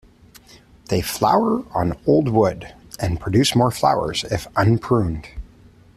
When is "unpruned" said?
4.55-5.27